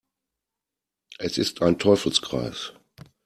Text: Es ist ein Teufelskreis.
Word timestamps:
Es 1.19 1.37
ist 1.37 1.61
ein 1.61 1.77
Teufelskreis. 1.77 2.73